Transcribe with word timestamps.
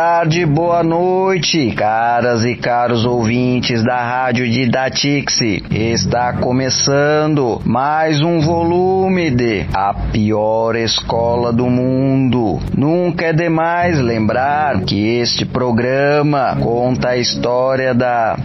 Tarde, 0.00 0.46
boa 0.46 0.80
noite, 0.84 1.72
caras 1.72 2.44
e 2.44 2.54
caros 2.54 3.04
ouvintes 3.04 3.82
da 3.82 3.96
Rádio 3.96 4.48
Didatix. 4.48 5.40
Está 5.72 6.34
começando 6.34 7.60
mais 7.64 8.22
um 8.22 8.38
volume 8.38 9.28
de 9.32 9.66
A 9.74 9.92
Pior 10.12 10.76
Escola 10.76 11.52
do 11.52 11.66
Mundo. 11.66 12.60
Nunca 12.76 13.26
é 13.26 13.32
demais 13.32 13.98
lembrar 13.98 14.82
que 14.82 15.18
este 15.18 15.44
programa 15.44 16.56
conta 16.62 17.08
a 17.08 17.16
história 17.16 17.92
da 17.92 18.38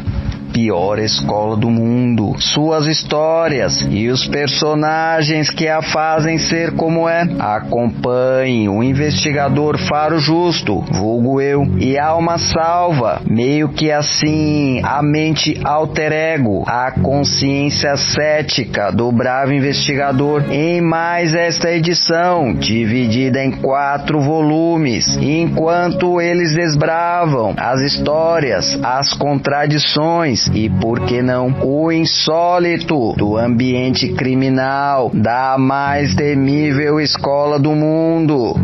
pior 0.53 0.99
escola 0.99 1.57
do 1.57 1.69
mundo, 1.69 2.35
suas 2.37 2.85
histórias 2.85 3.81
e 3.89 4.07
os 4.07 4.27
personagens 4.27 5.49
que 5.49 5.67
a 5.67 5.81
fazem 5.81 6.37
ser 6.37 6.75
como 6.75 7.09
é. 7.09 7.27
Acompanhe 7.39 8.69
o 8.69 8.83
investigador 8.83 9.79
Faro 9.79 10.19
Justo, 10.19 10.81
vulgo 10.91 11.41
eu, 11.41 11.63
e 11.79 11.97
Alma 11.97 12.37
Salva, 12.37 13.21
meio 13.25 13.69
que 13.69 13.91
assim 13.91 14.79
a 14.83 15.01
mente 15.01 15.59
alter 15.63 16.11
ego, 16.11 16.63
a 16.67 16.91
consciência 16.91 17.97
cética 17.97 18.91
do 18.91 19.11
bravo 19.11 19.53
investigador 19.53 20.43
em 20.51 20.79
mais 20.81 21.33
esta 21.33 21.71
edição, 21.71 22.53
dividida 22.53 23.43
em 23.43 23.51
quatro 23.51 24.21
volumes, 24.21 25.17
enquanto 25.17 26.21
eles 26.21 26.53
desbravam 26.53 27.55
as 27.57 27.81
histórias, 27.81 28.77
as 28.83 29.13
contradições 29.13 30.42
e, 30.53 30.69
por 30.69 31.05
que 31.05 31.21
não, 31.21 31.55
o 31.61 31.91
insólito 31.91 33.13
do 33.13 33.37
ambiente 33.37 34.13
criminal 34.13 35.11
da 35.13 35.57
mais 35.57 36.15
temível 36.15 36.99
escola 36.99 37.59
do 37.59 37.71
mundo. 37.71 38.55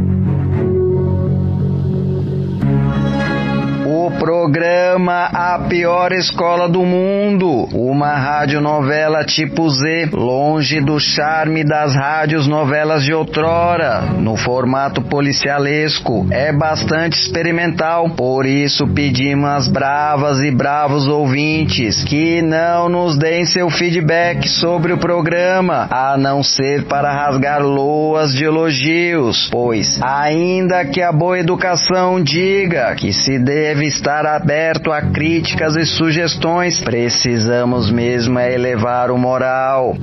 Programa 4.30 5.26
A 5.34 5.66
Pior 5.68 6.12
Escola 6.12 6.70
do 6.70 6.86
Mundo, 6.86 7.68
uma 7.74 8.14
radionovela 8.14 9.26
tipo 9.26 9.68
Z, 9.68 10.10
longe 10.14 10.80
do 10.80 11.00
charme 11.00 11.64
das 11.64 11.96
rádios 11.96 12.46
novelas 12.46 13.04
de 13.04 13.12
outrora, 13.12 14.02
no 14.02 14.38
formato 14.38 15.02
policialesco. 15.02 16.28
É 16.30 16.54
bastante 16.54 17.20
experimental, 17.20 18.12
por 18.12 18.46
isso 18.46 18.88
pedimos 18.90 19.50
às 19.50 19.68
bravas 19.68 20.42
e 20.42 20.52
bravos 20.52 21.08
ouvintes 21.08 22.04
que 22.04 22.40
não 22.40 22.88
nos 22.88 23.18
deem 23.18 23.46
seu 23.46 23.68
feedback 23.72 24.48
sobre 24.48 24.94
o 24.94 25.00
programa, 25.00 25.88
a 25.90 26.16
não 26.16 26.44
ser 26.44 26.84
para 26.84 27.12
rasgar 27.12 27.64
loas 27.64 28.36
de 28.36 28.44
elogios, 28.44 29.50
pois, 29.52 30.00
ainda 30.04 30.86
que 30.86 31.02
a 31.02 31.12
boa 31.12 31.40
educação 31.40 32.22
diga 32.22 32.94
que 32.94 33.12
se 33.12 33.40
deve 33.40 33.88
estar 33.88 34.19
aberto 34.26 34.92
a 34.92 35.02
críticas 35.02 35.76
e 35.76 35.86
sugestões. 35.86 36.80
Precisamos 36.82 37.92
mesmo 37.92 38.40
é 38.40 38.54
elevar 38.54 39.12
o 39.12 39.18
moral. 39.18 39.96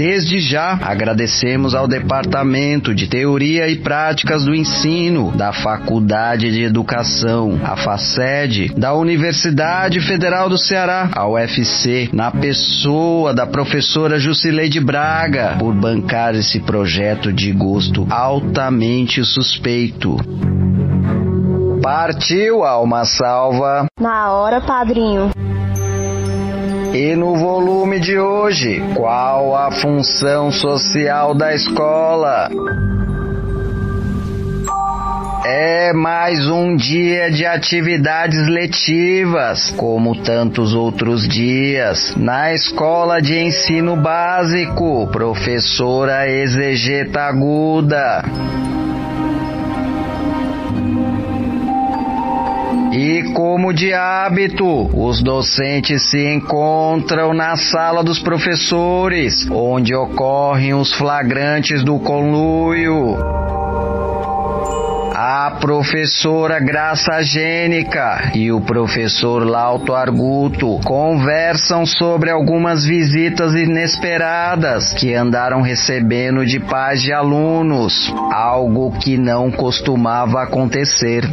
Desde 0.00 0.40
já, 0.40 0.78
agradecemos 0.80 1.74
ao 1.74 1.86
Departamento 1.86 2.94
de 2.94 3.06
Teoria 3.06 3.68
e 3.68 3.76
Práticas 3.76 4.46
do 4.46 4.54
Ensino 4.54 5.30
da 5.32 5.52
Faculdade 5.52 6.50
de 6.50 6.62
Educação, 6.62 7.60
a 7.62 7.76
FACED, 7.76 8.72
da 8.78 8.94
Universidade 8.94 10.00
Federal 10.00 10.48
do 10.48 10.56
Ceará, 10.56 11.10
a 11.14 11.28
UFC, 11.28 12.08
na 12.14 12.30
pessoa 12.30 13.34
da 13.34 13.46
professora 13.46 14.18
Jusileide 14.18 14.80
Braga, 14.80 15.56
por 15.58 15.74
bancar 15.74 16.34
esse 16.34 16.60
projeto 16.60 17.30
de 17.30 17.52
gosto 17.52 18.06
altamente 18.08 19.22
suspeito. 19.22 20.16
Partiu, 21.92 22.62
alma 22.62 23.04
salva. 23.04 23.86
Na 23.98 24.32
hora, 24.32 24.60
padrinho. 24.60 25.32
E 26.94 27.16
no 27.16 27.34
volume 27.36 27.98
de 27.98 28.16
hoje, 28.16 28.80
qual 28.94 29.56
a 29.56 29.72
função 29.72 30.52
social 30.52 31.34
da 31.34 31.52
escola? 31.52 32.48
É 35.44 35.92
mais 35.92 36.48
um 36.48 36.76
dia 36.76 37.28
de 37.28 37.44
atividades 37.44 38.46
letivas, 38.46 39.70
como 39.70 40.22
tantos 40.22 40.72
outros 40.72 41.26
dias, 41.26 42.14
na 42.16 42.54
escola 42.54 43.20
de 43.20 43.36
ensino 43.36 43.96
básico, 43.96 45.08
professora 45.10 46.30
Exegeta 46.30 47.22
Aguda. 47.22 48.22
E 53.10 53.24
como 53.32 53.72
de 53.72 53.92
hábito, 53.92 54.88
os 54.96 55.20
docentes 55.20 56.10
se 56.10 56.32
encontram 56.32 57.34
na 57.34 57.56
sala 57.56 58.04
dos 58.04 58.20
professores, 58.20 59.50
onde 59.50 59.92
ocorrem 59.92 60.74
os 60.74 60.92
flagrantes 60.92 61.82
do 61.82 61.98
conluio. 61.98 63.16
A 65.12 65.56
professora 65.60 66.60
Graça 66.60 67.20
Gênica 67.20 68.30
e 68.32 68.52
o 68.52 68.60
professor 68.60 69.44
Lauto 69.44 69.92
Arguto 69.92 70.78
conversam 70.84 71.84
sobre 71.84 72.30
algumas 72.30 72.84
visitas 72.84 73.56
inesperadas 73.56 74.94
que 74.94 75.12
andaram 75.14 75.62
recebendo 75.62 76.46
de 76.46 76.60
pais 76.60 77.02
de 77.02 77.12
alunos, 77.12 78.14
algo 78.30 78.92
que 79.00 79.18
não 79.18 79.50
costumava 79.50 80.44
acontecer. 80.44 81.28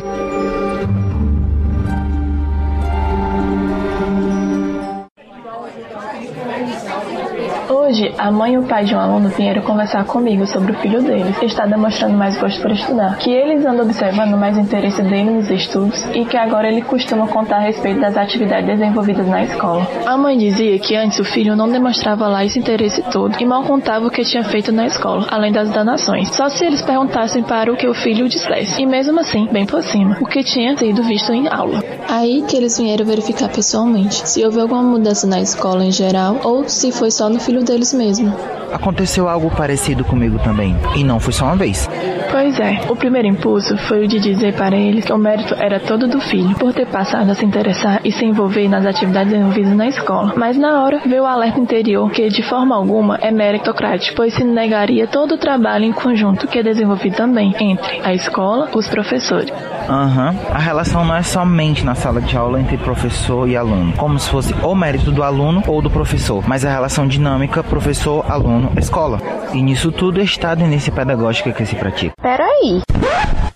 Hoje, 7.98 8.14
a 8.16 8.30
mãe 8.30 8.54
e 8.54 8.58
o 8.60 8.64
pai 8.64 8.86
de 8.86 8.94
um 8.94 9.00
aluno 9.00 9.28
vieram 9.30 9.64
conversar 9.64 10.06
comigo 10.06 10.46
sobre 10.46 10.72
o 10.72 10.76
filho 10.76 11.02
deles, 11.02 11.36
que 11.40 11.48
está 11.48 11.66
demonstrando 11.66 12.16
mais 12.16 12.40
gosto 12.40 12.62
por 12.62 12.70
estudar, 12.70 13.18
que 13.18 13.32
eles 13.32 13.66
andam 13.66 13.86
observando 13.86 14.38
mais 14.38 14.56
interesse 14.56 15.02
dele 15.02 15.32
nos 15.32 15.50
estudos 15.50 16.06
e 16.14 16.24
que 16.24 16.38
agora 16.38 16.68
ele 16.68 16.84
costuma 16.84 17.26
contar 17.26 17.56
a 17.56 17.62
respeito 17.62 18.00
das 18.00 18.16
atividades 18.16 18.68
desenvolvidas 18.68 19.28
na 19.28 19.44
escola. 19.46 19.88
A 20.06 20.16
mãe 20.16 20.38
dizia 20.38 20.78
que 20.78 20.96
antes 20.96 21.18
o 21.18 21.24
filho 21.24 21.56
não 21.56 21.68
demonstrava 21.68 22.28
lá 22.28 22.46
esse 22.46 22.60
interesse 22.60 23.02
todo 23.12 23.36
e 23.42 23.46
mal 23.46 23.64
contava 23.64 24.06
o 24.06 24.12
que 24.12 24.24
tinha 24.24 24.44
feito 24.44 24.72
na 24.72 24.86
escola, 24.86 25.26
além 25.32 25.52
das 25.52 25.72
danações, 25.72 26.30
só 26.36 26.50
se 26.50 26.66
eles 26.66 26.84
perguntassem 26.84 27.42
para 27.42 27.74
o 27.74 27.76
que 27.76 27.88
o 27.88 27.96
filho 27.96 28.30
dissesse, 28.30 28.80
e 28.80 28.86
mesmo 28.86 29.20
assim, 29.20 29.48
bem 29.52 29.66
por 29.66 29.82
cima, 29.82 30.18
o 30.22 30.26
que 30.28 30.44
tinha 30.44 30.78
sido 30.78 31.02
visto 31.02 31.34
em 31.34 31.48
aula. 31.48 31.84
Aí 32.08 32.44
que 32.48 32.56
eles 32.56 32.78
vieram 32.78 33.06
verificar 33.06 33.50
pessoalmente 33.50 34.30
se 34.30 34.46
houve 34.46 34.62
alguma 34.62 34.84
mudança 34.84 35.26
na 35.26 35.42
escola 35.42 35.84
em 35.84 35.92
geral 35.92 36.40
ou 36.44 36.70
se 36.70 36.92
foi 36.92 37.10
só 37.10 37.28
no 37.28 37.40
filho 37.40 37.64
deles 37.64 37.87
mesmo. 37.94 38.34
Aconteceu 38.72 39.30
algo 39.30 39.50
parecido 39.50 40.04
comigo 40.04 40.38
também, 40.40 40.76
e 40.96 41.04
não 41.04 41.20
foi 41.20 41.32
só 41.32 41.46
uma 41.46 41.56
vez. 41.56 41.90
Pois 42.30 42.60
é, 42.60 42.82
o 42.90 42.96
primeiro 42.96 43.28
impulso 43.28 43.78
foi 43.78 44.04
o 44.04 44.08
de 44.08 44.20
dizer 44.20 44.54
para 44.54 44.76
eles 44.76 45.06
que 45.06 45.14
o 45.14 45.18
mérito 45.18 45.56
era 45.56 45.80
todo 45.80 46.08
do 46.08 46.20
filho, 46.20 46.54
por 46.56 46.74
ter 46.74 46.86
passado 46.88 47.30
a 47.30 47.34
se 47.34 47.46
interessar 47.46 48.02
e 48.04 48.12
se 48.12 48.26
envolver 48.26 48.68
nas 48.68 48.86
atividades 48.86 49.34
envolvidas 49.34 49.76
na 49.76 49.88
escola. 49.88 50.34
Mas 50.36 50.58
na 50.58 50.84
hora 50.84 51.02
veio 51.06 51.24
o 51.24 51.26
alerta 51.26 51.60
interior 51.60 52.12
que, 52.12 52.28
de 52.28 52.44
forma 52.44 52.76
alguma, 52.76 53.18
é 53.22 53.32
meritocrático, 53.32 54.16
pois 54.16 54.34
se 54.34 54.44
negaria 54.44 55.08
todo 55.08 55.36
o 55.36 55.38
trabalho 55.38 55.86
em 55.86 55.94
conjunto 55.94 56.48
que 56.48 56.60
é 56.60 56.64
desenvolvido 56.64 57.16
também 57.16 57.56
entre 57.60 58.02
a 58.04 58.14
escola 58.14 58.70
e 58.74 58.78
os 58.78 58.88
professores. 58.88 59.52
Aham, 59.90 60.32
uhum. 60.32 60.54
a 60.54 60.60
relação 60.60 61.06
não 61.06 61.16
é 61.16 61.24
somente 61.24 61.86
na 61.86 61.96
sala 61.96 62.20
de 62.20 62.36
aula 62.36 62.60
entre 62.60 62.78
professor 62.78 63.48
e 63.48 63.56
aluno, 63.56 63.94
como 63.96 64.20
se 64.20 64.30
fosse 64.30 64.54
o 64.62 64.76
mérito 64.76 65.12
do 65.12 65.24
aluno 65.24 65.64
ou 65.66 65.82
do 65.82 65.90
professor, 65.90 66.44
mas 66.46 66.66
a 66.66 66.70
relação 66.70 67.08
dinâmica 67.08 67.64
professor-aluno-escola. 67.78 69.20
E 69.54 69.62
nisso 69.62 69.92
tudo 69.92 70.20
está 70.20 70.54
a 70.54 70.56
tendência 70.56 70.92
pedagógica 70.92 71.52
que 71.52 71.66
se 71.66 71.76
pratica. 71.76 72.14
Peraí. 72.20 72.82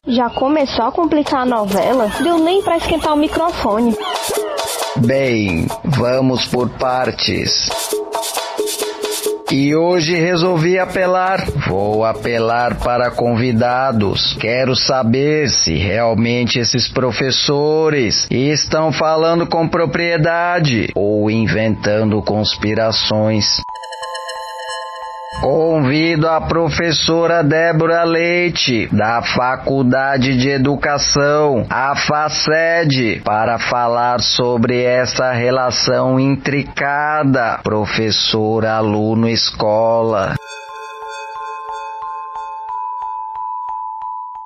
Já 0.07 0.29
começou 0.29 0.85
a 0.85 0.91
complicar 0.91 1.41
a 1.41 1.45
novela? 1.45 2.11
Deu 2.21 2.37
nem 2.37 2.61
para 2.61 2.77
esquentar 2.77 3.13
o 3.13 3.17
microfone. 3.17 3.95
Bem, 4.97 5.65
vamos 5.83 6.45
por 6.45 6.69
partes. 6.69 7.69
E 9.51 9.75
hoje 9.75 10.15
resolvi 10.15 10.79
apelar. 10.79 11.43
Vou 11.67 12.05
apelar 12.05 12.75
para 12.75 13.11
convidados. 13.11 14.33
Quero 14.39 14.75
saber 14.75 15.49
se 15.49 15.73
realmente 15.75 16.59
esses 16.59 16.87
professores 16.87 18.27
estão 18.29 18.93
falando 18.93 19.45
com 19.45 19.67
propriedade 19.67 20.89
ou 20.95 21.29
inventando 21.29 22.21
conspirações. 22.21 23.61
Convido 25.41 26.29
a 26.29 26.39
professora 26.39 27.43
Débora 27.43 28.03
Leite, 28.03 28.87
da 28.91 29.23
Faculdade 29.23 30.37
de 30.37 30.49
Educação, 30.49 31.65
a 31.67 31.95
FACED, 31.95 33.23
para 33.25 33.57
falar 33.57 34.21
sobre 34.21 34.83
essa 34.83 35.31
relação 35.31 36.19
intricada 36.19 37.59
professor-aluno-escola. 37.63 40.35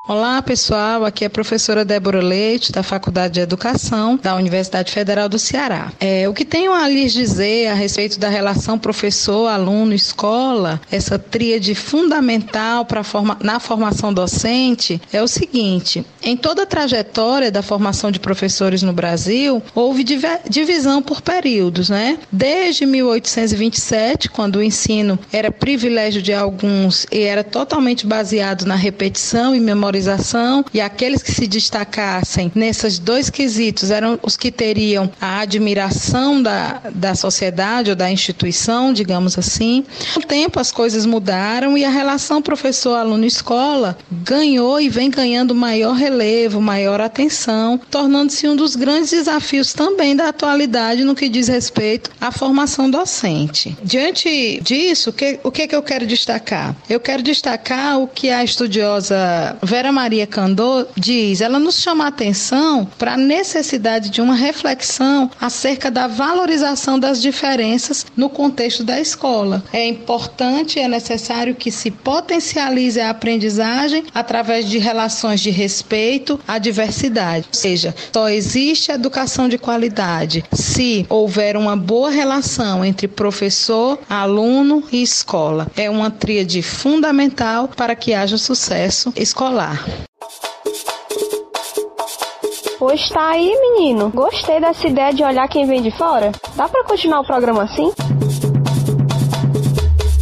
Olá, 0.08 0.40
pessoal. 0.40 1.04
Aqui 1.04 1.24
é 1.24 1.28
a 1.28 1.32
professora 1.32 1.84
Débora 1.84 2.22
Leite, 2.22 2.72
da 2.72 2.84
Faculdade 2.84 3.34
de 3.34 3.40
Educação 3.40 4.20
da 4.22 4.36
Universidade 4.36 4.92
Federal 4.92 5.28
do 5.28 5.40
Ceará. 5.40 5.92
É, 6.00 6.30
o 6.30 6.34
que 6.34 6.46
tenho 6.46 6.72
a 6.74 6.88
lhes 6.88 7.12
dizer 7.12 7.70
a 7.70 7.74
respeito 7.74 8.20
da 8.20 8.30
relação 8.30 8.78
professor, 8.78 9.48
aluno, 9.48 9.96
escola, 9.96 10.80
essa 10.92 11.18
tríade 11.18 11.74
fundamental 11.74 12.86
forma, 13.04 13.36
na 13.42 13.60
formação 13.60 14.14
docente, 14.14 15.02
é 15.12 15.24
o 15.24 15.28
seguinte: 15.28 16.06
em 16.22 16.38
toda 16.38 16.62
a 16.62 16.68
trajetória 16.68 17.52
da 17.52 17.64
formação 17.64 18.12
de 18.12 18.20
professores 18.20 18.84
no 18.84 18.94
Brasil, 18.94 19.60
houve 19.74 20.06
divisão 20.48 21.02
por 21.02 21.20
períodos, 21.20 21.90
né? 21.90 22.20
Desde 22.32 22.86
1827, 22.86 24.30
quando 24.30 24.58
o 24.58 24.64
ensino 24.64 25.18
era 25.34 25.50
privilégio 25.50 26.22
de 26.22 26.32
alguns 26.32 27.08
e 27.12 27.22
era 27.22 27.44
totalmente 27.44 28.06
baseado 28.06 28.68
na 28.68 28.76
repetição 28.76 29.56
e 29.56 29.60
memória 29.60 29.95
valorização 29.96 30.66
e 30.74 30.82
aqueles 30.82 31.24
que 31.24 31.32
se 31.32 31.48
destacassem 31.48 32.52
nesses 32.54 33.00
dois 33.00 33.30
quesitos 33.30 33.92
eram 33.92 34.20
os 34.22 34.36
que 34.36 34.52
teriam 34.52 35.10
a 35.20 35.40
admiração 35.40 36.42
da, 36.42 36.82
da 36.94 37.16
sociedade 37.16 37.90
ou 37.90 37.96
da 37.96 38.12
instituição, 38.12 38.92
digamos 38.92 39.38
assim. 39.38 39.86
Com 40.14 40.20
o 40.20 40.24
tempo 40.24 40.60
as 40.60 40.72
coisas 40.72 41.06
mudaram 41.06 41.78
e 41.78 41.86
a 41.86 41.90
relação 41.90 42.42
professor-aluno-escola 42.42 43.98
ganhou 44.12 44.80
e 44.80 44.90
vem 44.90 45.10
ganhando 45.10 45.56
maior 45.56 45.94
relevo, 45.94 46.62
maior 46.62 47.00
atenção, 47.00 47.80
tornando-se 47.90 48.48
um 48.48 48.56
dos 48.56 48.76
grandes 48.76 49.12
desafios 49.12 49.74
também 49.74 50.16
da 50.16 50.30
atualidade 50.30 51.04
no 51.04 51.16
que 51.16 51.30
diz 51.30 51.48
respeito 51.48 52.12
à 52.20 52.32
formação 52.32 52.90
docente. 52.90 53.78
Diante 53.84 54.60
disso, 54.62 55.12
o 55.12 55.14
que, 55.14 55.40
o 55.44 55.52
que, 55.52 55.64
é 55.64 55.68
que 55.68 55.76
eu 55.76 55.84
quero 55.84 56.06
destacar? 56.06 56.76
Eu 56.90 57.00
quero 57.00 57.24
destacar 57.24 58.00
o 58.00 58.08
que 58.08 58.30
a 58.30 58.44
estudiosa 58.44 59.58
Vera 59.62 59.85
Vera 59.86 59.94
Maria 59.94 60.26
Candor 60.26 60.88
diz, 60.98 61.42
ela 61.42 61.60
nos 61.60 61.80
chama 61.80 62.06
a 62.06 62.08
atenção 62.08 62.90
para 62.98 63.14
a 63.14 63.18
necessidade 63.18 64.10
de 64.10 64.20
uma 64.20 64.34
reflexão 64.34 65.30
acerca 65.40 65.92
da 65.92 66.08
valorização 66.08 66.98
das 66.98 67.22
diferenças 67.22 68.04
no 68.18 68.28
contexto 68.28 68.84
da 68.84 69.00
escola. 69.00 69.64
É 69.72 69.88
importante 69.88 70.80
é 70.80 70.88
necessário 70.88 71.54
que 71.54 71.70
se 71.70 71.92
potencialize 71.92 73.00
a 73.00 73.12
aprendizagem 73.12 74.06
através 74.12 74.68
de 74.68 74.80
relações 74.80 75.40
de 75.40 75.52
respeito 75.52 76.40
à 76.48 76.58
diversidade. 76.58 77.46
Ou 77.54 77.60
seja, 77.60 77.94
só 78.12 78.28
existe 78.28 78.92
educação 78.92 79.48
de 79.48 79.60
qualidade 79.60 80.44
se 80.52 81.06
houver 81.08 81.56
uma 81.56 81.78
boa 81.78 82.10
relação 82.10 82.84
entre 82.84 83.08
professor, 83.08 84.00
aluno 84.10 84.84
e 84.92 85.04
escola. 85.04 85.68
É 85.78 85.92
uma 85.92 86.10
tríade 86.10 86.64
fundamental 86.64 87.68
para 87.68 87.96
que 87.96 88.16
haja 88.16 88.40
sucesso 88.40 89.14
escolar. 89.16 89.75
Pois 92.78 93.10
tá 93.10 93.32
aí, 93.32 93.52
menino. 93.62 94.10
Gostei 94.10 94.60
dessa 94.60 94.88
ideia 94.88 95.14
de 95.14 95.24
olhar 95.24 95.48
quem 95.48 95.66
vem 95.66 95.82
de 95.82 95.92
fora. 95.92 96.32
Dá 96.56 96.68
para 96.68 96.84
continuar 96.84 97.22
o 97.22 97.26
programa 97.26 97.64
assim? 97.64 97.92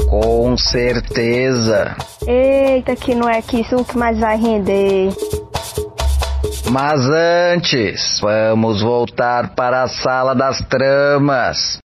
Com 0.10 0.56
certeza. 0.56 1.96
Eita, 2.26 2.96
que 2.96 3.14
não 3.14 3.28
é 3.28 3.42
que 3.42 3.62
isso 3.62 3.84
que 3.84 3.98
mais 3.98 4.18
vai 4.20 4.38
render. 4.38 5.10
Mas 6.72 7.02
antes, 7.10 8.20
vamos 8.22 8.82
voltar 8.82 9.54
para 9.56 9.84
a 9.84 9.88
sala 9.88 10.34
das 10.34 10.60
tramas. 10.70 11.83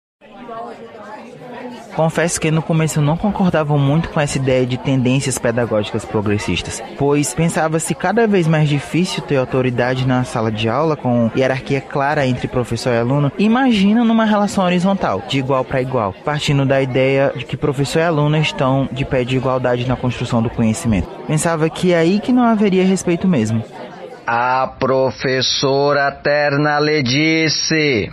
Confesso 1.95 2.39
que 2.39 2.51
no 2.51 2.61
começo 2.61 2.99
eu 2.99 3.03
não 3.03 3.17
concordava 3.17 3.77
muito 3.77 4.09
com 4.09 4.19
essa 4.19 4.37
ideia 4.37 4.65
de 4.65 4.77
tendências 4.77 5.37
pedagógicas 5.37 6.05
progressistas, 6.05 6.81
pois 6.97 7.33
pensava-se 7.33 7.93
cada 7.93 8.27
vez 8.27 8.47
mais 8.47 8.69
difícil 8.69 9.21
ter 9.23 9.37
autoridade 9.37 10.07
na 10.07 10.23
sala 10.23 10.51
de 10.51 10.69
aula 10.69 10.95
com 10.95 11.29
hierarquia 11.35 11.81
clara 11.81 12.25
entre 12.25 12.47
professor 12.47 12.93
e 12.93 12.97
aluno. 12.97 13.31
Imagina 13.37 14.03
numa 14.03 14.25
relação 14.25 14.63
horizontal, 14.63 15.21
de 15.27 15.39
igual 15.39 15.65
para 15.65 15.81
igual, 15.81 16.13
partindo 16.23 16.65
da 16.65 16.81
ideia 16.81 17.33
de 17.35 17.45
que 17.45 17.57
professor 17.57 17.99
e 17.99 18.03
aluno 18.03 18.37
estão 18.37 18.87
de 18.91 19.03
pé 19.03 19.23
de 19.23 19.35
igualdade 19.35 19.87
na 19.87 19.95
construção 19.95 20.41
do 20.41 20.49
conhecimento. 20.49 21.09
Pensava 21.27 21.69
que 21.69 21.93
é 21.93 21.97
aí 21.97 22.19
que 22.19 22.31
não 22.31 22.43
haveria 22.43 22.85
respeito 22.85 23.27
mesmo. 23.27 23.63
A 24.25 24.67
professora 24.79 26.11
Terna 26.11 26.79
lhe 26.79 27.03
disse: 27.03 28.11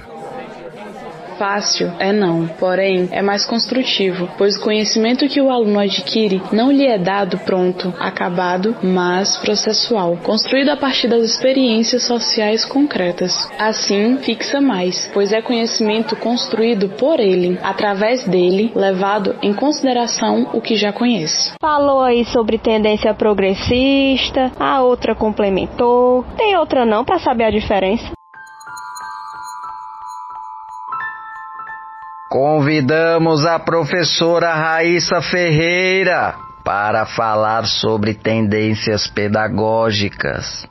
Fácil 1.39 1.93
é 2.01 2.13
não, 2.13 2.49
porém 2.59 3.09
é 3.13 3.23
mais 3.23 3.47
construtivo, 3.47 4.29
pois 4.37 4.57
o 4.57 4.61
conhecimento 4.61 5.29
que 5.29 5.41
o 5.41 5.51
aluno 5.51 5.79
adquire 5.79 6.43
não 6.53 6.73
lhe 6.73 6.85
é 6.85 6.99
dado 6.99 7.39
pronto, 7.39 7.95
acabado, 8.01 8.75
mas 8.83 9.37
processual, 9.37 10.19
construído 10.25 10.71
a 10.71 10.77
partir 10.77 11.07
das 11.07 11.23
experiências 11.23 12.03
sociais 12.03 12.65
concretas. 12.65 13.49
Assim, 13.57 14.19
fixa 14.19 14.61
mais, 14.61 15.09
pois 15.15 15.33
é 15.33 15.41
conhecimento 15.41 16.17
construído 16.17 16.89
por 16.89 17.21
ele, 17.21 17.57
através 17.63 18.27
dele, 18.27 18.73
levado 18.75 19.37
em 19.41 19.55
consideração 19.55 20.51
o 20.53 20.61
que 20.61 20.75
já 20.75 20.93
conhece. 20.93 21.53
Falou 21.61 22.01
aí 22.01 22.25
sobre 22.25 22.59
tendência 22.59 23.15
progressista, 23.15 24.51
a 24.59 24.83
outra 24.83 25.15
complementou. 25.15 26.25
Tem 26.37 26.57
outra 26.57 26.85
não 26.85 27.05
para 27.05 27.21
saber 27.21 27.45
a 27.45 27.51
diferença? 27.51 28.19
Convidamos 32.31 33.47
a 33.47 33.59
professora 33.59 34.53
Raíssa 34.55 35.23
Ferreira 35.23 36.35
para 36.63 37.07
falar 37.07 37.67
sobre 37.67 38.13
tendências 38.13 39.07
pedagógicas. 39.07 40.69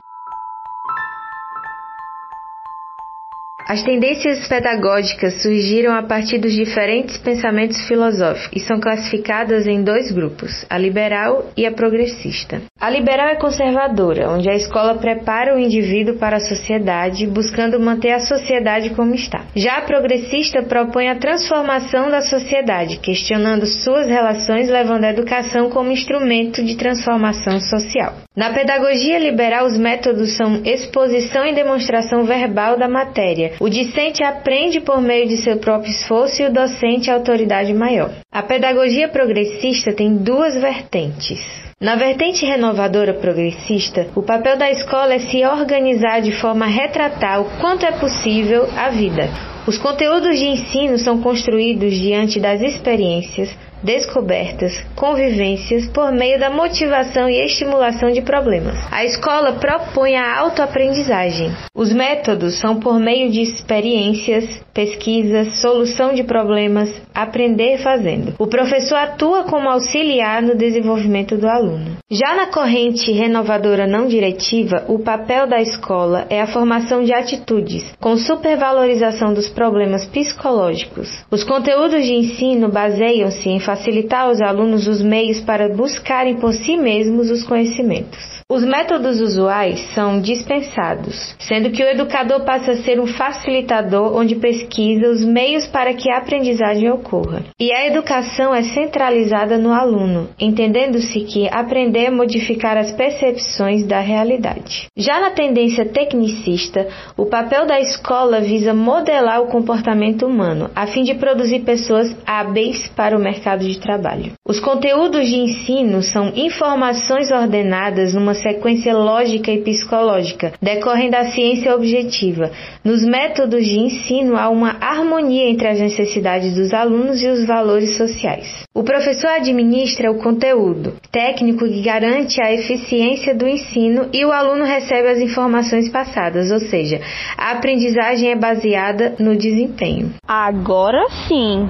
As 3.68 3.82
tendências 3.82 4.48
pedagógicas 4.48 5.42
surgiram 5.42 5.92
a 5.92 6.02
partir 6.02 6.38
dos 6.38 6.54
diferentes 6.54 7.18
pensamentos 7.18 7.86
filosóficos 7.86 8.50
e 8.56 8.64
são 8.64 8.80
classificadas 8.80 9.66
em 9.66 9.82
dois 9.82 10.10
grupos, 10.10 10.64
a 10.70 10.78
liberal 10.78 11.50
e 11.54 11.66
a 11.66 11.72
progressista. 11.72 12.62
A 12.80 12.88
liberal 12.90 13.26
é 13.26 13.34
conservadora, 13.34 14.30
onde 14.30 14.48
a 14.48 14.54
escola 14.54 14.94
prepara 14.94 15.52
o 15.52 15.58
indivíduo 15.58 16.14
para 16.14 16.36
a 16.36 16.40
sociedade, 16.40 17.26
buscando 17.26 17.80
manter 17.80 18.12
a 18.12 18.20
sociedade 18.20 18.90
como 18.90 19.16
está. 19.16 19.46
Já 19.56 19.78
a 19.78 19.82
progressista 19.82 20.62
propõe 20.62 21.08
a 21.08 21.18
transformação 21.18 22.08
da 22.08 22.20
sociedade, 22.20 22.98
questionando 22.98 23.66
suas 23.66 24.06
relações, 24.06 24.68
levando 24.68 25.02
a 25.02 25.10
educação 25.10 25.68
como 25.70 25.90
instrumento 25.90 26.64
de 26.64 26.76
transformação 26.76 27.58
social. 27.58 28.14
Na 28.36 28.52
pedagogia 28.52 29.18
liberal, 29.18 29.66
os 29.66 29.76
métodos 29.76 30.36
são 30.36 30.62
exposição 30.64 31.44
e 31.44 31.56
demonstração 31.56 32.22
verbal 32.22 32.78
da 32.78 32.88
matéria. 32.88 33.54
O 33.58 33.68
discente 33.68 34.22
aprende 34.22 34.80
por 34.80 35.00
meio 35.00 35.26
de 35.26 35.38
seu 35.38 35.56
próprio 35.56 35.90
esforço 35.90 36.40
e 36.42 36.46
o 36.46 36.52
docente 36.52 37.10
a 37.10 37.14
autoridade 37.14 37.74
maior. 37.74 38.12
A 38.30 38.44
pedagogia 38.44 39.08
progressista 39.08 39.92
tem 39.92 40.16
duas 40.16 40.54
vertentes. 40.54 41.40
Na 41.80 41.94
vertente 41.94 42.44
renovadora 42.44 43.14
progressista, 43.14 44.08
o 44.16 44.20
papel 44.20 44.58
da 44.58 44.68
escola 44.68 45.14
é 45.14 45.20
se 45.20 45.46
organizar 45.46 46.20
de 46.20 46.32
forma 46.32 46.64
a 46.64 46.68
retratar 46.68 47.40
o 47.40 47.44
quanto 47.60 47.86
é 47.86 47.92
possível 47.92 48.66
a 48.76 48.90
vida. 48.90 49.28
Os 49.64 49.78
conteúdos 49.78 50.36
de 50.36 50.44
ensino 50.44 50.98
são 50.98 51.22
construídos 51.22 51.94
diante 51.94 52.40
das 52.40 52.60
experiências, 52.62 53.56
descobertas, 53.82 54.72
convivências 54.94 55.88
por 55.88 56.12
meio 56.12 56.38
da 56.38 56.50
motivação 56.50 57.28
e 57.28 57.44
estimulação 57.44 58.10
de 58.10 58.22
problemas. 58.22 58.76
A 58.90 59.04
escola 59.04 59.52
propõe 59.54 60.16
a 60.16 60.38
autoaprendizagem. 60.38 61.50
Os 61.74 61.92
métodos 61.92 62.58
são 62.58 62.80
por 62.80 62.98
meio 62.98 63.30
de 63.30 63.40
experiências, 63.40 64.44
pesquisas, 64.74 65.60
solução 65.60 66.14
de 66.14 66.22
problemas, 66.22 66.92
aprender 67.14 67.78
fazendo. 67.78 68.34
O 68.38 68.46
professor 68.46 68.96
atua 68.96 69.44
como 69.44 69.68
auxiliar 69.68 70.42
no 70.42 70.56
desenvolvimento 70.56 71.36
do 71.36 71.48
aluno. 71.48 71.96
Já 72.10 72.34
na 72.34 72.46
corrente 72.46 73.12
renovadora 73.12 73.86
não 73.86 74.06
diretiva, 74.06 74.84
o 74.88 74.98
papel 75.00 75.46
da 75.46 75.60
escola 75.60 76.26
é 76.30 76.40
a 76.40 76.46
formação 76.46 77.02
de 77.02 77.12
atitudes, 77.12 77.92
com 78.00 78.16
supervalorização 78.16 79.34
dos 79.34 79.48
problemas 79.48 80.06
psicológicos. 80.06 81.08
Os 81.30 81.44
conteúdos 81.44 82.04
de 82.04 82.14
ensino 82.14 82.68
baseiam-se 82.68 83.48
em 83.48 83.60
facilitar 83.68 84.22
aos 84.22 84.40
alunos 84.40 84.88
os 84.88 85.02
meios 85.02 85.42
para 85.42 85.68
buscarem 85.68 86.36
por 86.36 86.54
si 86.54 86.74
mesmos 86.74 87.30
os 87.30 87.44
conhecimentos. 87.44 88.37
Os 88.50 88.64
métodos 88.64 89.20
usuais 89.20 89.78
são 89.94 90.22
dispensados, 90.22 91.36
sendo 91.38 91.70
que 91.70 91.82
o 91.82 91.86
educador 91.86 92.46
passa 92.46 92.70
a 92.70 92.76
ser 92.76 92.98
um 92.98 93.06
facilitador 93.06 94.16
onde 94.16 94.36
pesquisa 94.36 95.06
os 95.10 95.22
meios 95.22 95.66
para 95.66 95.92
que 95.92 96.10
a 96.10 96.16
aprendizagem 96.16 96.90
ocorra. 96.90 97.44
E 97.60 97.70
a 97.70 97.86
educação 97.86 98.54
é 98.54 98.62
centralizada 98.62 99.58
no 99.58 99.70
aluno, 99.70 100.30
entendendo-se 100.40 101.20
que 101.24 101.46
aprender 101.52 102.06
é 102.06 102.10
modificar 102.10 102.78
as 102.78 102.90
percepções 102.90 103.84
da 103.84 104.00
realidade. 104.00 104.86
Já 104.96 105.20
na 105.20 105.30
tendência 105.30 105.84
tecnicista, 105.84 106.88
o 107.18 107.26
papel 107.26 107.66
da 107.66 107.78
escola 107.78 108.40
visa 108.40 108.72
modelar 108.72 109.42
o 109.42 109.48
comportamento 109.48 110.24
humano, 110.24 110.70
a 110.74 110.86
fim 110.86 111.02
de 111.02 111.12
produzir 111.16 111.60
pessoas 111.60 112.16
hábeis 112.24 112.88
para 112.96 113.14
o 113.14 113.20
mercado 113.20 113.62
de 113.62 113.78
trabalho. 113.78 114.32
Os 114.48 114.58
conteúdos 114.58 115.28
de 115.28 115.36
ensino 115.36 116.00
são 116.02 116.32
informações 116.34 117.30
ordenadas 117.30 118.14
numa 118.14 118.37
sequência 118.38 118.96
lógica 118.96 119.50
e 119.50 119.62
psicológica, 119.62 120.52
decorrem 120.60 121.10
da 121.10 121.26
ciência 121.26 121.74
objetiva. 121.74 122.50
Nos 122.84 123.04
métodos 123.04 123.64
de 123.64 123.78
ensino 123.78 124.36
há 124.36 124.48
uma 124.48 124.76
harmonia 124.80 125.50
entre 125.50 125.68
as 125.68 125.80
necessidades 125.80 126.54
dos 126.54 126.72
alunos 126.72 127.22
e 127.22 127.28
os 127.28 127.46
valores 127.46 127.96
sociais. 127.96 128.64
O 128.74 128.82
professor 128.82 129.30
administra 129.30 130.10
o 130.10 130.18
conteúdo 130.18 130.94
técnico 131.10 131.64
que 131.66 131.82
garante 131.82 132.40
a 132.40 132.52
eficiência 132.52 133.34
do 133.34 133.46
ensino 133.46 134.08
e 134.12 134.24
o 134.24 134.32
aluno 134.32 134.64
recebe 134.64 135.08
as 135.08 135.18
informações 135.18 135.88
passadas, 135.88 136.50
ou 136.50 136.60
seja, 136.60 137.00
a 137.36 137.52
aprendizagem 137.52 138.30
é 138.30 138.36
baseada 138.36 139.14
no 139.18 139.36
desempenho. 139.36 140.12
Agora 140.26 141.04
sim. 141.26 141.68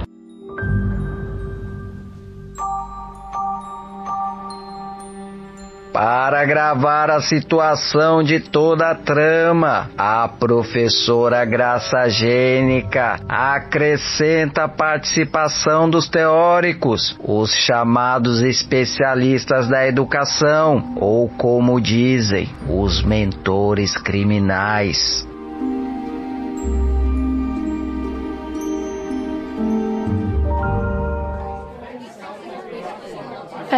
Para 5.92 6.44
gravar 6.44 7.10
a 7.10 7.20
situação 7.20 8.22
de 8.22 8.40
toda 8.40 8.90
a 8.90 8.94
trama, 8.94 9.90
a 9.96 10.28
professora 10.28 11.44
Graça 11.44 12.08
Gênica 12.08 13.18
acrescenta 13.28 14.64
a 14.64 14.68
participação 14.68 15.88
dos 15.88 16.08
teóricos, 16.08 17.16
os 17.22 17.52
chamados 17.52 18.42
especialistas 18.42 19.68
da 19.68 19.86
educação, 19.86 20.94
ou 20.96 21.28
como 21.28 21.80
dizem, 21.80 22.48
os 22.68 23.02
mentores 23.02 23.96
criminais. 23.96 25.26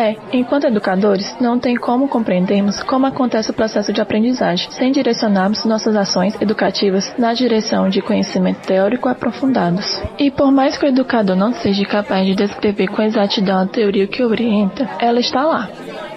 É, 0.01 0.17
enquanto 0.33 0.65
educadores, 0.65 1.37
não 1.39 1.59
tem 1.59 1.77
como 1.77 2.09
compreendermos 2.09 2.83
como 2.85 3.05
acontece 3.05 3.51
o 3.51 3.55
processo 3.55 3.93
de 3.93 4.01
aprendizagem, 4.01 4.71
sem 4.71 4.91
direcionarmos 4.91 5.67
nossas 5.67 5.95
ações 5.95 6.41
educativas 6.41 7.13
na 7.19 7.35
direção 7.35 7.87
de 7.87 8.01
conhecimento 8.01 8.67
teórico 8.67 9.11
aprofundados. 9.11 10.03
E 10.19 10.31
por 10.31 10.51
mais 10.51 10.79
que 10.79 10.87
o 10.87 10.89
educador 10.89 11.37
não 11.37 11.53
seja 11.53 11.85
capaz 11.85 12.27
de 12.27 12.35
descrever 12.35 12.89
com 12.89 13.03
exatidão 13.03 13.61
a 13.61 13.67
teoria 13.67 14.07
que 14.07 14.25
orienta, 14.25 14.89
ela 14.99 15.21
está 15.21 15.45
lá. 15.45 15.69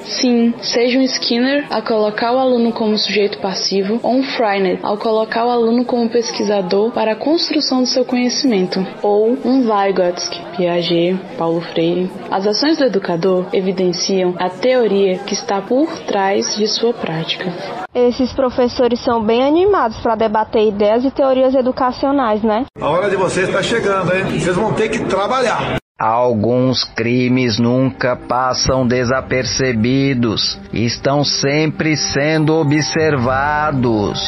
Sim, 0.05 0.53
seja 0.61 0.99
um 0.99 1.01
Skinner 1.01 1.65
a 1.69 1.81
colocar 1.81 2.33
o 2.33 2.37
aluno 2.37 2.71
como 2.71 2.97
sujeito 2.97 3.37
passivo 3.39 3.99
ou 4.03 4.15
um 4.15 4.23
Freinet 4.23 4.79
ao 4.83 4.97
colocar 4.97 5.45
o 5.45 5.49
aluno 5.49 5.85
como 5.85 6.09
pesquisador 6.09 6.91
para 6.91 7.13
a 7.13 7.15
construção 7.15 7.81
do 7.81 7.87
seu 7.87 8.05
conhecimento, 8.05 8.85
ou 9.01 9.37
um 9.45 9.61
Vygotsky, 9.61 10.41
Piaget, 10.57 11.19
Paulo 11.37 11.61
Freire. 11.61 12.09
As 12.29 12.45
ações 12.45 12.77
do 12.77 12.85
educador 12.85 13.47
evidenciam 13.53 14.35
a 14.37 14.49
teoria 14.49 15.17
que 15.19 15.33
está 15.33 15.61
por 15.61 15.87
trás 15.99 16.55
de 16.55 16.67
sua 16.67 16.93
prática. 16.93 17.51
Esses 17.93 18.33
professores 18.33 18.99
são 18.99 19.23
bem 19.23 19.43
animados 19.43 19.97
para 19.97 20.15
debater 20.15 20.67
ideias 20.67 21.05
e 21.05 21.11
teorias 21.11 21.53
educacionais, 21.53 22.41
né? 22.41 22.65
A 22.79 22.89
hora 22.89 23.09
de 23.09 23.15
vocês 23.15 23.47
está 23.47 23.61
chegando, 23.61 24.13
hein? 24.15 24.39
Vocês 24.39 24.55
vão 24.55 24.73
ter 24.73 24.89
que 24.89 24.99
trabalhar. 25.05 25.82
Alguns 26.05 26.83
crimes 26.83 27.57
nunca 27.57 28.13
passam 28.13 28.85
desapercebidos, 28.85 30.59
estão 30.73 31.23
sempre 31.23 31.95
sendo 31.95 32.55
observados. 32.55 34.19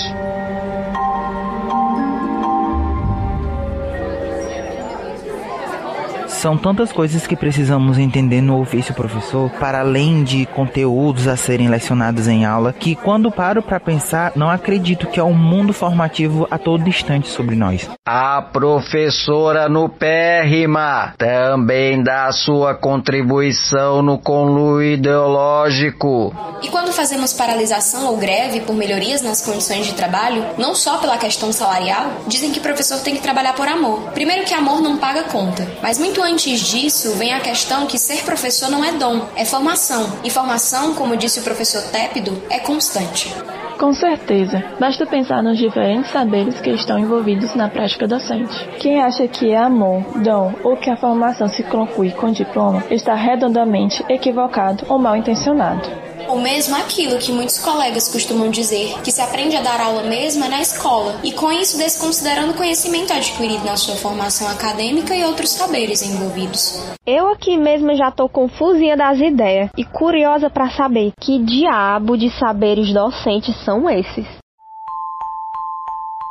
São 6.35 6.57
tantas 6.57 6.91
coisas 6.91 7.25
que 7.25 7.35
precisamos 7.35 7.97
entender 7.97 8.41
no 8.41 8.59
ofício 8.61 8.93
professor, 8.93 9.49
para 9.51 9.79
além 9.79 10.23
de 10.23 10.45
conteúdos 10.45 11.27
a 11.27 11.35
serem 11.35 11.69
lecionados 11.69 12.27
em 12.27 12.45
aula, 12.45 12.73
que 12.73 12.93
quando 12.93 13.31
paro 13.31 13.63
para 13.63 13.79
pensar, 13.79 14.33
não 14.35 14.49
acredito 14.49 15.07
que 15.07 15.19
é 15.19 15.23
um 15.23 15.33
mundo 15.33 15.73
formativo 15.73 16.45
a 16.51 16.57
todo 16.57 16.87
instante 16.87 17.29
sobre 17.29 17.55
nós. 17.55 17.89
A 18.05 18.41
professora 18.41 19.67
Nupérrima 19.69 21.13
também 21.17 22.03
dá 22.03 22.31
sua 22.31 22.75
contribuição 22.75 24.03
no 24.03 24.19
conluio 24.19 24.93
ideológico. 24.93 26.35
E 26.61 26.67
quando 26.67 26.91
fazemos 26.91 27.33
paralisação 27.33 28.07
ou 28.07 28.17
greve 28.17 28.59
por 28.59 28.75
melhorias 28.75 29.21
nas 29.21 29.41
condições 29.41 29.85
de 29.87 29.93
trabalho, 29.93 30.45
não 30.57 30.75
só 30.75 30.97
pela 30.97 31.17
questão 31.17 31.51
salarial, 31.51 32.11
dizem 32.27 32.51
que 32.51 32.59
o 32.59 32.61
professor 32.61 32.99
tem 32.99 33.15
que 33.15 33.21
trabalhar 33.21 33.53
por 33.53 33.67
amor. 33.67 34.11
Primeiro 34.13 34.45
que 34.45 34.53
amor 34.53 34.81
não 34.81 34.97
paga 34.97 35.23
conta, 35.23 35.67
mas 35.81 35.97
muito 35.97 36.24
antes 36.25 36.59
disso 36.59 37.13
vem 37.13 37.33
a 37.33 37.39
questão 37.39 37.85
que 37.85 37.99
ser 37.99 38.23
professor 38.23 38.69
não 38.69 38.83
é 38.83 38.91
dom, 38.93 39.27
é 39.35 39.45
formação. 39.45 40.19
E 40.23 40.29
formação, 40.29 40.95
como 40.95 41.15
disse 41.15 41.39
o 41.39 41.43
professor 41.43 41.83
Tépido, 41.91 42.41
é 42.49 42.59
constante. 42.59 43.33
Com 43.77 43.93
certeza, 43.93 44.63
basta 44.79 45.05
pensar 45.05 45.43
nos 45.43 45.57
diferentes 45.57 46.09
saberes 46.11 46.59
que 46.61 46.71
estão 46.71 46.97
envolvidos 46.97 47.53
na 47.55 47.67
prática 47.67 48.07
docente. 48.07 48.67
Quem 48.79 49.01
acha 49.01 49.27
que 49.27 49.51
é 49.51 49.57
amor, 49.57 50.01
dom 50.23 50.53
ou 50.63 50.77
que 50.77 50.89
a 50.89 50.97
formação 50.97 51.47
se 51.47 51.61
conclui 51.63 52.11
com 52.11 52.31
diploma 52.31 52.83
está 52.89 53.13
redondamente 53.13 54.03
equivocado 54.09 54.85
ou 54.87 54.97
mal 54.97 55.15
intencionado. 55.15 55.87
Ou 56.27 56.39
mesmo 56.39 56.75
aquilo 56.75 57.17
que 57.17 57.31
muitos 57.31 57.59
colegas 57.59 58.07
costumam 58.07 58.49
dizer, 58.49 58.99
que 59.03 59.11
se 59.11 59.21
aprende 59.21 59.55
a 59.55 59.61
dar 59.61 59.79
aula 59.79 60.03
mesmo 60.03 60.43
é 60.43 60.49
na 60.49 60.61
escola, 60.61 61.19
e 61.23 61.31
com 61.31 61.51
isso 61.51 61.77
desconsiderando 61.77 62.51
o 62.51 62.55
conhecimento 62.55 63.13
adquirido 63.13 63.63
na 63.65 63.77
sua 63.77 63.95
formação 63.95 64.47
acadêmica 64.47 65.15
e 65.15 65.23
outros 65.23 65.51
saberes 65.51 66.01
envolvidos. 66.01 66.81
Eu 67.05 67.27
aqui 67.29 67.57
mesmo 67.57 67.95
já 67.95 68.11
tô 68.11 68.27
confusinha 68.27 68.97
das 68.97 69.19
ideias 69.19 69.69
e 69.77 69.85
curiosa 69.85 70.49
para 70.49 70.71
saber 70.71 71.11
que 71.21 71.43
diabo 71.43 72.17
de 72.17 72.29
saberes 72.39 72.91
docentes 72.93 73.55
são 73.63 73.89
esses. 73.89 74.25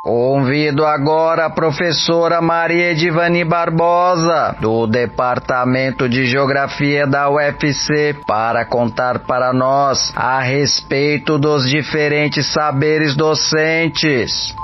Convido 0.05 0.85
agora 0.85 1.47
a 1.47 1.49
professora 1.49 2.39
Maria 2.39 2.91
Edivani 2.91 3.43
Barbosa, 3.43 4.55
do 4.61 4.85
Departamento 4.85 6.07
de 6.07 6.27
Geografia 6.27 7.07
da 7.07 7.27
UFC, 7.27 8.15
para 8.23 8.63
contar 8.65 9.21
para 9.21 9.51
nós 9.51 10.13
a 10.15 10.39
respeito 10.41 11.39
dos 11.39 11.67
diferentes 11.67 12.45
saberes 12.53 13.15
docentes. 13.15 14.55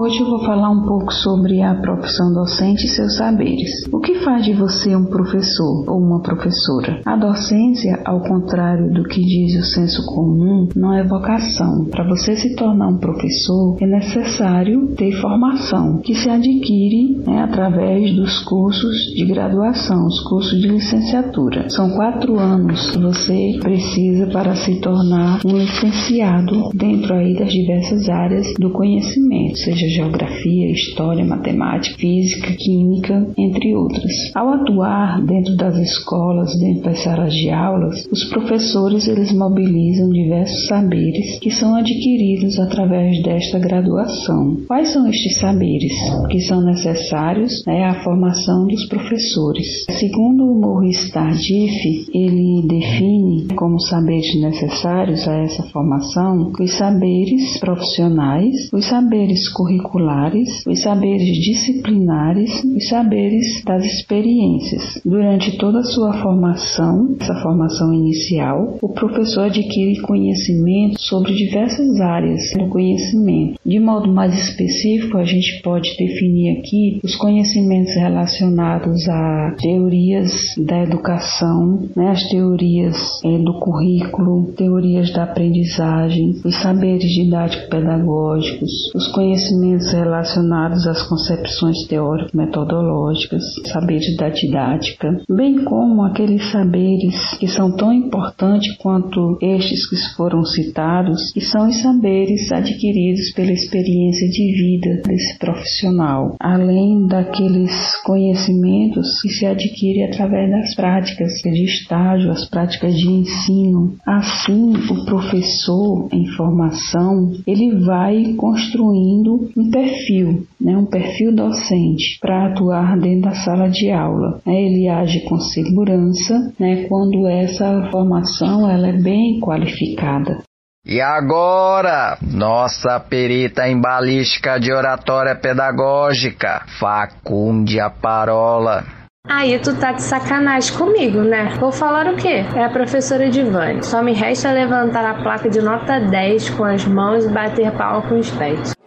Hoje 0.00 0.20
eu 0.20 0.28
vou 0.28 0.38
falar 0.44 0.70
um 0.70 0.86
pouco 0.86 1.12
sobre 1.12 1.60
a 1.60 1.74
profissão 1.74 2.32
docente 2.32 2.86
e 2.86 2.88
seus 2.88 3.16
saberes. 3.16 3.68
O 3.92 3.98
que 3.98 4.14
faz 4.20 4.44
de 4.44 4.52
você 4.52 4.94
um 4.94 5.06
professor 5.06 5.90
ou 5.90 5.98
uma 5.98 6.22
professora? 6.22 7.00
A 7.04 7.16
docência, 7.16 8.00
ao 8.04 8.20
contrário 8.20 8.92
do 8.92 9.02
que 9.02 9.20
diz 9.20 9.58
o 9.58 9.64
senso 9.64 10.06
comum, 10.06 10.68
não 10.76 10.94
é 10.94 11.02
vocação. 11.02 11.86
Para 11.86 12.06
você 12.06 12.36
se 12.36 12.54
tornar 12.54 12.86
um 12.86 12.98
professor, 12.98 13.76
é 13.80 13.86
necessário 13.88 14.94
ter 14.94 15.10
formação, 15.20 15.98
que 15.98 16.14
se 16.14 16.30
adquire 16.30 17.20
né, 17.26 17.42
através 17.42 18.14
dos 18.14 18.38
cursos 18.44 18.96
de 19.16 19.24
graduação, 19.24 20.06
os 20.06 20.20
cursos 20.28 20.60
de 20.60 20.68
licenciatura. 20.68 21.68
São 21.70 21.90
quatro 21.90 22.38
anos 22.38 22.88
que 22.92 22.98
você 23.00 23.58
precisa 23.60 24.28
para 24.28 24.54
se 24.54 24.80
tornar 24.80 25.40
um 25.44 25.58
licenciado 25.58 26.70
dentro 26.72 27.14
aí 27.14 27.36
das 27.36 27.52
diversas 27.52 28.08
áreas 28.08 28.46
do 28.60 28.70
conhecimento, 28.70 29.58
seja 29.58 29.87
geografia, 29.88 30.70
história, 30.70 31.24
matemática, 31.24 31.96
física, 31.98 32.52
química, 32.58 33.26
entre 33.36 33.74
outras. 33.74 34.12
Ao 34.34 34.48
atuar 34.50 35.24
dentro 35.24 35.56
das 35.56 35.76
escolas, 35.76 36.56
dentro 36.58 36.84
das 36.84 37.02
salas 37.02 37.34
de 37.34 37.50
aulas, 37.50 38.06
os 38.10 38.24
professores 38.24 39.08
eles 39.08 39.32
mobilizam 39.32 40.10
diversos 40.10 40.66
saberes 40.66 41.38
que 41.40 41.50
são 41.50 41.74
adquiridos 41.74 42.58
através 42.58 43.22
desta 43.22 43.58
graduação. 43.58 44.58
Quais 44.66 44.92
são 44.92 45.08
estes 45.08 45.38
saberes 45.38 45.92
que 46.30 46.40
são 46.40 46.60
necessários 46.62 47.62
né, 47.66 47.84
à 47.84 47.94
formação 48.02 48.66
dos 48.66 48.86
professores? 48.86 49.84
Segundo 49.98 50.44
o 50.44 50.60
Maurice 50.60 51.10
Tardif, 51.10 52.06
ele 52.14 52.66
define 52.66 53.48
como 53.56 53.80
saberes 53.80 54.40
necessários 54.40 55.26
a 55.26 55.34
essa 55.34 55.62
formação 55.64 56.52
os 56.60 56.76
saberes 56.76 57.58
profissionais, 57.58 58.54
os 58.72 58.84
saberes 58.84 59.48
curriculares 59.48 59.77
curriculares, 59.78 60.48
os 60.66 60.82
saberes 60.82 61.26
disciplinares, 61.38 62.50
os 62.64 62.88
saberes 62.88 63.62
das 63.64 63.84
experiências. 63.84 65.00
Durante 65.04 65.56
toda 65.58 65.80
a 65.80 65.84
sua 65.84 66.12
formação, 66.14 67.16
essa 67.20 67.34
formação 67.42 67.92
inicial, 67.92 68.78
o 68.82 68.88
professor 68.92 69.44
adquire 69.44 70.00
conhecimento 70.02 71.00
sobre 71.00 71.34
diversas 71.34 72.00
áreas 72.00 72.40
do 72.58 72.68
conhecimento. 72.68 73.58
De 73.64 73.78
modo 73.78 74.12
mais 74.12 74.34
específico, 74.34 75.16
a 75.16 75.24
gente 75.24 75.62
pode 75.62 75.96
definir 75.96 76.58
aqui 76.58 77.00
os 77.02 77.14
conhecimentos 77.16 77.94
relacionados 77.94 79.08
a 79.08 79.56
teorias 79.60 80.32
da 80.58 80.82
educação, 80.82 81.88
né, 81.96 82.10
as 82.10 82.22
teorias 82.28 82.96
é, 83.24 83.38
do 83.38 83.58
currículo, 83.58 84.52
teorias 84.56 85.12
da 85.12 85.24
aprendizagem, 85.24 86.40
os 86.44 86.54
saberes 86.56 87.10
didático-pedagógicos, 87.10 88.70
os 88.94 89.08
conhecimentos 89.08 89.67
relacionados 89.92 90.86
às 90.86 91.02
concepções 91.02 91.86
teórico-metodológicas, 91.88 93.42
saberes 93.72 94.16
da 94.16 94.28
didática, 94.28 95.20
bem 95.28 95.64
como 95.64 96.02
aqueles 96.04 96.50
saberes 96.50 97.36
que 97.38 97.48
são 97.48 97.74
tão 97.76 97.92
importantes 97.92 98.76
quanto 98.78 99.38
estes 99.40 99.88
que 99.88 99.96
foram 100.16 100.44
citados, 100.44 101.32
que 101.32 101.40
são 101.40 101.68
os 101.68 101.80
saberes 101.82 102.50
adquiridos 102.52 103.32
pela 103.34 103.52
experiência 103.52 104.28
de 104.28 104.52
vida 104.52 105.02
desse 105.06 105.38
profissional, 105.38 106.36
além 106.40 107.06
daqueles 107.06 107.72
conhecimentos 108.04 109.20
que 109.22 109.28
se 109.28 109.46
adquire 109.46 110.04
através 110.04 110.50
das 110.50 110.74
práticas 110.74 111.32
de 111.42 111.64
estágio, 111.64 112.30
as 112.30 112.48
práticas 112.48 112.94
de 112.94 113.08
ensino. 113.08 113.94
Assim, 114.06 114.72
o 114.90 115.04
professor 115.04 116.08
em 116.12 116.26
formação, 116.36 117.32
ele 117.46 117.80
vai 117.84 118.34
construindo 118.36 119.47
um 119.56 119.70
perfil, 119.70 120.46
né, 120.60 120.76
um 120.76 120.86
perfil 120.86 121.34
docente 121.34 122.18
para 122.20 122.46
atuar 122.46 122.98
dentro 122.98 123.30
da 123.30 123.34
sala 123.34 123.68
de 123.68 123.90
aula. 123.90 124.40
Ele 124.46 124.88
age 124.88 125.20
com 125.28 125.38
segurança, 125.38 126.52
né, 126.58 126.86
quando 126.88 127.26
essa 127.26 127.88
formação 127.90 128.70
ela 128.70 128.88
é 128.88 128.92
bem 128.92 129.40
qualificada. 129.40 130.42
E 130.86 131.02
agora, 131.02 132.16
nossa 132.22 132.98
perita 132.98 133.68
em 133.68 133.78
balística 133.78 134.58
de 134.58 134.72
oratória 134.72 135.36
pedagógica, 135.36 136.64
Facúndia 136.80 137.90
Parola. 137.90 138.98
Aí 139.28 139.58
tu 139.58 139.78
tá 139.78 139.92
de 139.92 140.02
sacanagem 140.02 140.74
comigo, 140.74 141.20
né? 141.20 141.54
Vou 141.60 141.70
falar 141.70 142.06
o 142.06 142.16
quê? 142.16 142.42
É 142.56 142.64
a 142.64 142.70
professora 142.70 143.28
Divane. 143.28 143.84
Só 143.84 144.02
me 144.02 144.14
resta 144.14 144.50
levantar 144.50 145.04
a 145.04 145.22
placa 145.22 145.50
de 145.50 145.60
nota 145.60 146.00
10 146.00 146.50
com 146.50 146.64
as 146.64 146.86
mãos 146.86 147.26
e 147.26 147.28
bater 147.28 147.70
palma 147.72 148.08
com 148.08 148.18
os 148.18 148.30
pés. 148.30 148.77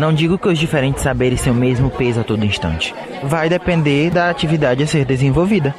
Não 0.00 0.14
digo 0.14 0.38
que 0.38 0.48
os 0.48 0.58
diferentes 0.58 1.02
saberes 1.02 1.42
têm 1.42 1.52
o 1.52 1.54
mesmo 1.54 1.90
peso 1.90 2.20
a 2.20 2.24
todo 2.24 2.42
instante. 2.42 2.94
Vai 3.22 3.50
depender 3.50 4.10
da 4.10 4.30
atividade 4.30 4.82
a 4.82 4.86
ser 4.86 5.04
desenvolvida. 5.04 5.74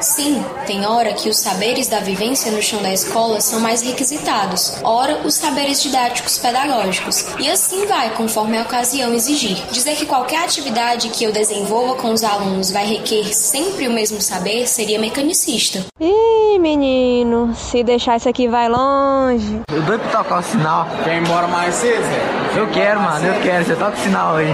Sim, 0.00 0.44
tem 0.66 0.86
hora 0.86 1.12
que 1.14 1.28
os 1.28 1.38
saberes 1.38 1.88
da 1.88 2.00
vivência 2.00 2.52
no 2.52 2.62
chão 2.62 2.82
da 2.82 2.92
escola 2.92 3.40
são 3.40 3.60
mais 3.60 3.82
requisitados, 3.82 4.78
ora 4.82 5.20
os 5.24 5.34
saberes 5.34 5.82
didáticos 5.82 6.38
pedagógicos. 6.38 7.26
E 7.38 7.50
assim 7.50 7.86
vai, 7.86 8.10
conforme 8.10 8.58
a 8.58 8.62
ocasião 8.62 9.12
exigir. 9.14 9.56
Dizer 9.70 9.96
que 9.96 10.06
qualquer 10.06 10.44
atividade 10.44 11.08
que 11.08 11.24
eu 11.24 11.32
desenvolva 11.32 11.94
com 11.96 12.12
os 12.12 12.22
alunos 12.22 12.70
vai 12.70 12.86
requer 12.86 13.24
sempre 13.32 13.88
o 13.88 13.92
mesmo 13.92 14.20
saber 14.20 14.66
seria 14.66 14.98
mecanicista. 14.98 15.84
Ih, 16.00 16.58
menino, 16.58 17.54
se 17.54 17.82
deixar 17.82 18.16
isso 18.16 18.28
aqui 18.28 18.48
vai 18.48 18.68
longe. 18.68 19.60
Eu 19.72 19.82
doido 19.82 20.00
pra 20.10 20.22
tocar 20.22 20.40
o 20.40 20.42
sinal. 20.42 20.86
Quer 21.04 21.16
ir 21.16 21.22
embora 21.22 21.48
mais 21.48 21.74
cedo, 21.74 22.02
Zé? 22.02 22.60
Eu 22.60 22.70
quero, 22.70 23.00
mano, 23.00 23.26
eu 23.26 23.40
quero. 23.42 23.64
Você 23.64 23.74
toca 23.76 23.96
o 23.96 24.00
sinal 24.00 24.34
hoje. 24.34 24.52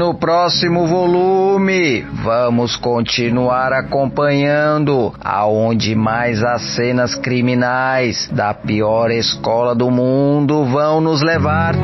No 0.00 0.14
próximo 0.14 0.86
volume, 0.86 2.00
vamos 2.24 2.74
continuar 2.74 3.70
acompanhando 3.70 5.14
aonde 5.20 5.94
mais 5.94 6.42
as 6.42 6.62
cenas 6.74 7.14
criminais 7.14 8.26
da 8.32 8.54
pior 8.54 9.10
escola 9.10 9.74
do 9.74 9.90
mundo 9.90 10.64
vão 10.64 11.02
nos 11.02 11.20
levar. 11.20 11.74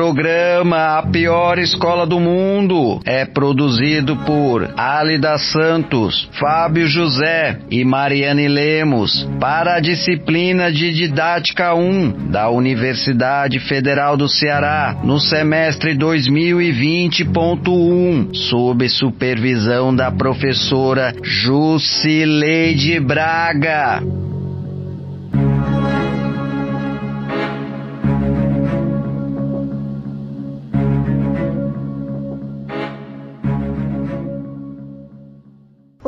Programa 0.00 0.96
A 0.96 1.02
Pior 1.02 1.58
Escola 1.58 2.06
do 2.06 2.18
Mundo 2.18 3.02
é 3.04 3.26
produzido 3.26 4.16
por 4.16 4.72
Alida 4.74 5.36
Santos, 5.36 6.26
Fábio 6.40 6.88
José 6.88 7.58
e 7.70 7.84
Mariane 7.84 8.48
Lemos 8.48 9.28
para 9.38 9.74
a 9.74 9.80
disciplina 9.80 10.72
de 10.72 10.94
Didática 10.94 11.74
1 11.74 12.30
da 12.30 12.48
Universidade 12.48 13.60
Federal 13.60 14.16
do 14.16 14.26
Ceará 14.26 14.96
no 15.04 15.20
semestre 15.20 15.94
2020.1, 15.94 18.34
sob 18.34 18.88
supervisão 18.88 19.94
da 19.94 20.10
professora 20.10 21.12
Jusileide 21.22 22.98
Braga. 23.00 24.29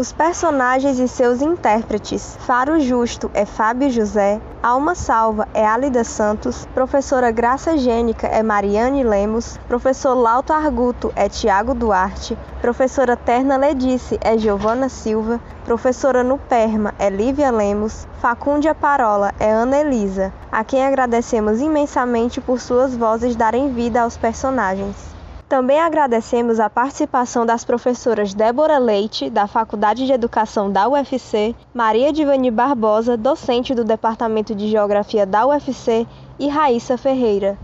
Os 0.03 0.11
personagens 0.11 0.99
e 0.99 1.07
seus 1.07 1.41
intérpretes. 1.41 2.37
Faro 2.41 2.81
Justo 2.81 3.31
é 3.33 3.47
Fábio 3.47 3.89
José, 3.89 4.41
Alma 4.61 4.97
Salva 4.97 5.47
é 5.55 5.65
Alida 5.65 6.03
Santos, 6.03 6.67
Professora 6.75 7.31
Graça 7.31 7.77
Gênica 7.79 8.27
é 8.27 8.43
Mariane 8.43 9.05
Lemos, 9.05 9.61
Professor 9.69 10.15
Lauto 10.15 10.53
Arguto 10.53 11.13
é 11.15 11.29
Tiago 11.29 11.73
Duarte, 11.73 12.37
Professora 12.61 13.17
Terna 13.17 13.57
Ledice 13.57 14.19
é 14.21 14.37
Giovana 14.37 14.89
Silva, 14.89 15.41
Professora 15.65 16.25
Nuperma 16.25 16.93
é 16.99 17.09
Lívia 17.09 17.53
Lemos, 17.53 18.09
Facúndia 18.21 18.75
Parola 18.75 19.33
é 19.39 19.53
Ana 19.53 19.83
Elisa, 19.83 20.33
a 20.51 20.65
quem 20.65 20.85
agradecemos 20.85 21.61
imensamente 21.61 22.41
por 22.41 22.59
suas 22.59 22.97
vozes 22.97 23.37
darem 23.37 23.73
vida 23.73 24.03
aos 24.03 24.17
personagens. 24.17 25.12
Também 25.53 25.79
agradecemos 25.79 26.59
a 26.59 26.71
participação 26.71 27.45
das 27.45 27.63
professoras 27.63 28.33
Débora 28.33 28.79
Leite, 28.79 29.29
da 29.29 29.47
Faculdade 29.47 30.07
de 30.07 30.11
Educação 30.11 30.73
da 30.73 30.89
UFC, 30.89 31.55
Maria 31.75 32.11
Divani 32.11 32.51
Barbosa, 32.51 33.19
docente 33.19 33.75
do 33.75 33.85
Departamento 33.85 34.55
de 34.55 34.71
Geografia 34.71 35.27
da 35.27 35.47
UFC, 35.47 36.07
e 36.39 36.49
Raíssa 36.49 36.97
Ferreira. 36.97 37.59